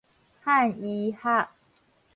[0.43, 1.49] 漢醫學